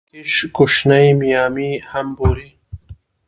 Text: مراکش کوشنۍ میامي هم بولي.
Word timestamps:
مراکش 0.13 0.33
کوشنۍ 0.57 1.07
میامي 1.19 1.71
هم 1.89 2.07
بولي. 2.17 2.51